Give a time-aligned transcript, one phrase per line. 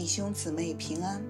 [0.00, 1.22] 弟兄姊妹平安，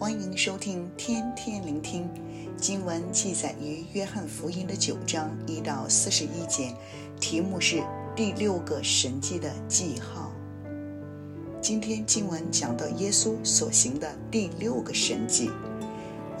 [0.00, 2.10] 欢迎收听天天聆听。
[2.56, 6.74] 经文记载于约翰福音的九章一到四十一节，
[7.20, 7.80] 题目是
[8.16, 10.32] 第六个神迹的记号。
[11.62, 15.48] 今天经文讲到耶稣所行的第六个神迹。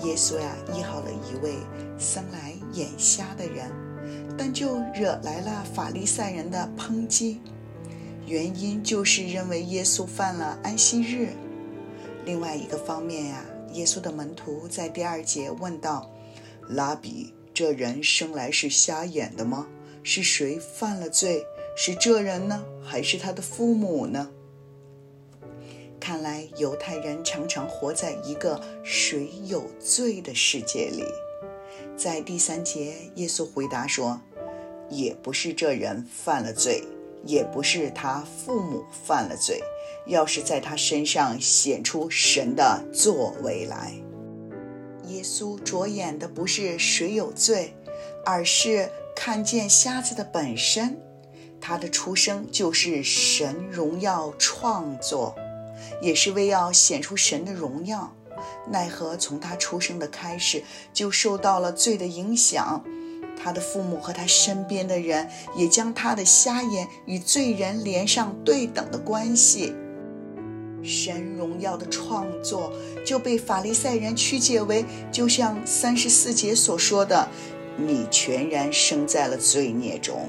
[0.02, 1.54] 耶稣呀，医好了一位
[2.00, 3.70] 生来眼瞎的人，
[4.36, 7.40] 但就惹来了法利赛人的抨击，
[8.26, 11.28] 原因就是认为耶稣犯了安息日。
[12.26, 16.10] 另外一个方面呀，耶稣的门徒在第二节问道
[16.68, 19.68] ：“拉比，这人生来是瞎眼的吗？
[20.02, 21.46] 是谁犯了罪？
[21.76, 24.28] 是这人呢，还是他的父母呢？”
[26.00, 31.04] 看来犹太人常常活在一个谁有罪的世界里。
[31.96, 34.20] 在第三节，耶稣回答说
[34.90, 36.82] ：“也不是这人犯了罪，
[37.24, 39.60] 也不是他父母犯了罪。”
[40.06, 43.92] 要是在他身上显出神的作为来，
[45.08, 47.74] 耶稣着眼的不是谁有罪，
[48.24, 51.00] 而是看见瞎子的本身。
[51.60, 55.34] 他的出生就是神荣耀创作，
[56.00, 58.14] 也是为要显出神的荣耀。
[58.68, 60.62] 奈何从他出生的开始
[60.92, 62.84] 就受到了罪的影响，
[63.36, 69.74] 他的父母和他身边的人也将他的瞎眼与罪人连上对等的关系。
[70.82, 72.72] 神荣耀的创作
[73.04, 77.28] 就被法利赛人曲解为，就像三十四节所说的
[77.76, 80.28] ：“你全然生在了罪孽中。”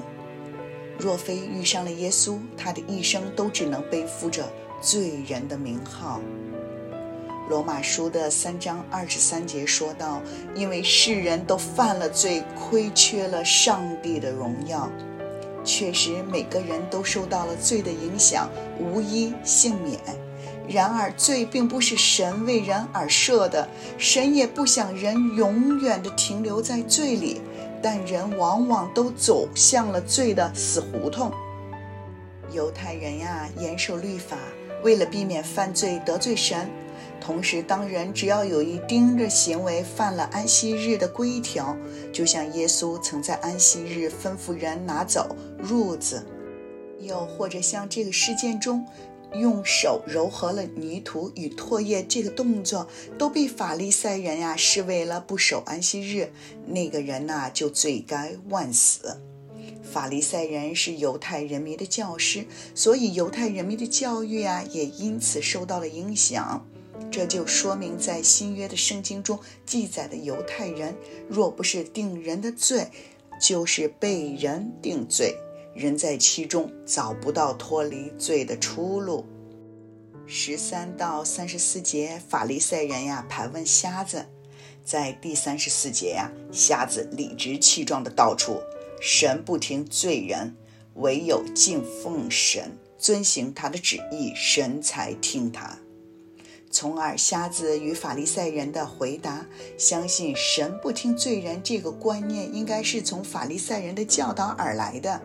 [0.98, 4.50] 若非遇上了耶稣，他的一生都只能背负着
[4.80, 6.20] 罪人的名号。
[7.48, 10.20] 罗马书的三章二十三节说道
[10.54, 14.90] ：“因为世人都犯了罪，亏缺了上帝的荣耀。”
[15.64, 19.98] 确实，每个人都受到了罪的影响，无一幸免。
[20.68, 27.40] 然而，罪并不是神为人而设的，神也不想人永远地停留在罪里，
[27.80, 31.32] 但人往往都走向了罪的死胡同。
[32.52, 34.36] 犹太人呀，严守律法，
[34.82, 36.68] 为了避免犯罪得罪神，
[37.20, 41.76] 同时当人只要有一丁的行为犯了安息日的规条，
[42.12, 46.26] 就像耶稣曾在安息日吩咐人拿走褥子，
[47.00, 48.86] 又或者像这个事件中。
[49.34, 56.32] 用手揉合了泥土与唾液，这个动作都被法利赛人呀视为了不守安息日，
[56.64, 59.18] 那个人呐就罪该万死。
[59.82, 66.66] 法利赛人是犹太人民的教师，所以犹太人民的教育啊也因此受到了影响。
[67.10, 70.94] 这就说明，在新约的圣经中记载的犹太人，
[71.28, 72.88] 若不是定人的罪，
[73.40, 75.34] 就是被人定罪。
[75.74, 79.24] 人在其中找不到脱离罪的出路。
[80.26, 84.26] 十三到三十四节，法利赛人呀盘问瞎子，
[84.84, 88.60] 在第三十四节呀，瞎子理直气壮地道出：
[89.00, 90.54] 神不听罪人，
[90.94, 95.78] 唯有敬奉神，遵行他的旨意，神才听他。
[96.70, 99.46] 从而，瞎子与法利赛人的回答，
[99.76, 105.20] 相信神不听罪人这个观念，应该是从法利赛人的教导而来的。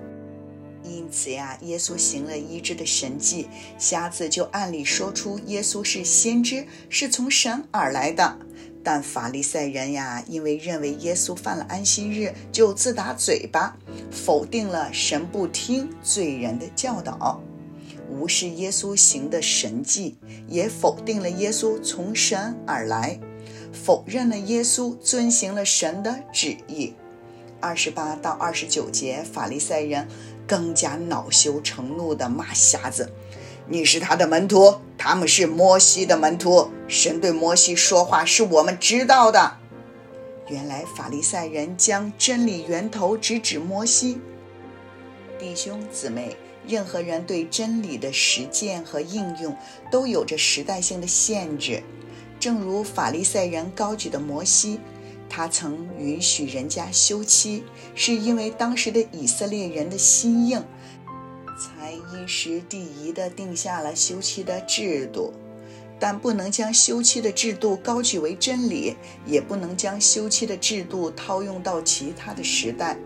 [0.84, 8.38] 因此呀，耶稣行了医治的神迹，瞎子就按理说出耶稣是先知，是从神而来的。
[8.84, 13.78] 但法利赛人呀，因为认为耶稣犯了安息日，就自打嘴巴，
[14.12, 17.42] 否定了神不听罪人的教导，
[18.20, 20.16] 无视耶稣行的神迹，
[20.48, 23.20] 也否定了耶稣从神而来，
[23.72, 26.94] 否认了耶稣遵行了神的旨意。
[27.60, 30.08] 二十八到二十九节，法利赛人。
[30.46, 33.10] 更加恼羞成怒地骂瞎子
[33.66, 36.70] ：“你是他的门徒，他们是摩西的门徒。
[36.90, 39.60] 神对摩西说话是我们知道的。”
[40.52, 44.20] 原来法利赛人将真理源头直指摩西。
[45.44, 49.54] 弟兄姊妹，任何人对真理的实践和应用
[49.92, 51.84] 都有着时代性的限制，
[52.40, 54.80] 正如法利赛人高举的摩西。
[55.30, 60.64] 他曾允许人家休妻，是因为当时的以色列人的心硬，
[61.60, 65.34] 才因时第宜地定下了休妻的制度。
[66.00, 68.96] 但不能将休妻的制度高举为真理，
[69.26, 72.98] 也不能将休妻的制度套用到其他的时代。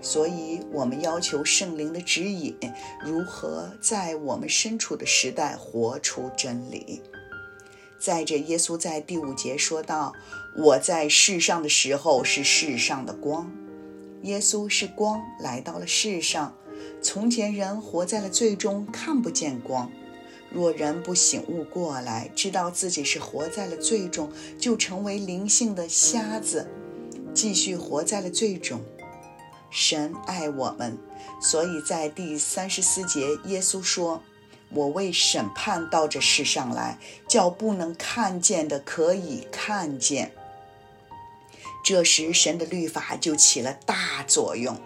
[0.00, 2.56] 所以，我们要求圣灵的指引，
[3.04, 7.02] 如何在我们身处的时代活出真理。
[7.98, 10.12] 再者，耶稣在第五节说道
[10.56, 13.50] ：“我在世上的时候是世上的光。”
[14.22, 16.54] 耶稣是光，来到了世上。
[17.00, 19.90] 从前人活在了罪中，看不见光；
[20.50, 26.68] 若人不醒悟过来，知道自己是活在了罪中，就成为灵性的瞎子，
[27.34, 28.80] 继续活在了罪中。
[29.70, 30.98] 神爱我们，
[31.40, 34.22] 所以在第三十四节，耶稣说
[34.70, 36.98] ：“我为审判到这世上来，
[37.28, 40.32] 叫不能看见的可以看见。”
[41.84, 44.76] 这时，神的律法就起了大作用。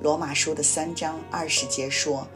[0.00, 2.28] 罗马书的三章二十节说：“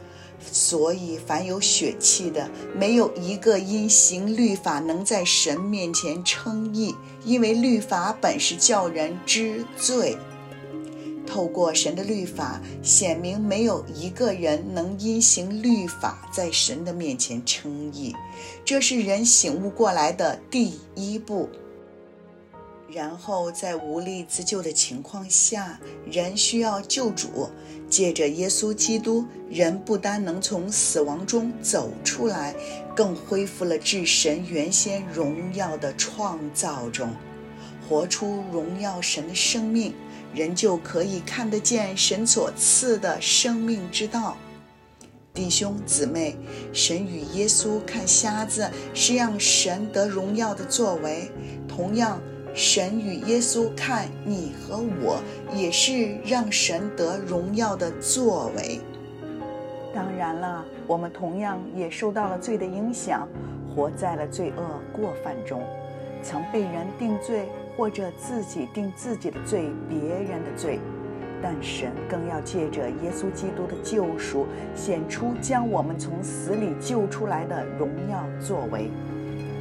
[0.51, 10.17] 所以凡有血气的，没有一个因行律法能在神面前称义，因为律法本是叫人知罪。”
[11.25, 18.15] 透过神的律法，显明没有一个人能因行律法在神的面前称义，
[18.63, 21.49] 这是人醒悟过来的第一步。
[22.89, 27.49] 然后在无力自救的情况下，人需要救主。
[27.89, 32.55] 借着耶稣基督，人不单能从死亡中走出来，
[32.95, 37.11] 更恢复了至神原先荣耀的创造中，
[37.87, 39.93] 活出荣耀神的生命。
[40.33, 44.35] 人就可以看得见神所赐的生命之道。
[45.33, 46.35] 弟兄姊妹，
[46.71, 51.31] 神与耶稣看瞎子是让神得荣耀的作为，
[51.67, 52.19] 同样，
[52.53, 55.19] 神与耶稣看你和我
[55.55, 58.79] 也是让神得荣耀的作为。
[59.93, 63.27] 当然了，我们同样也受到了罪的影响，
[63.75, 64.63] 活在了罪恶
[64.95, 65.63] 过犯中，
[66.21, 67.47] 曾被人定罪。
[67.75, 70.79] 或者自己定自己的罪，别人的罪，
[71.41, 78.89] 但神更要借着耶稣基督的救赎，显出将我们从死里救出来的荣耀作为。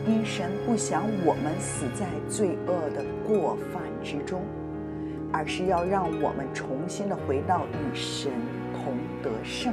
[0.07, 4.43] 因神不想我们死在罪恶的过犯之中，
[5.33, 8.33] 而是要让我们重新的回到与神
[8.73, 9.73] 同得胜、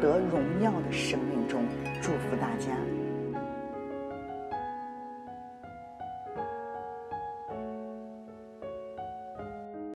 [0.00, 1.62] 得荣耀的生命中。
[2.02, 2.76] 祝福大家。